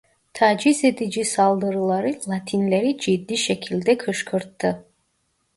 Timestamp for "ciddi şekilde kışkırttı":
2.97-4.85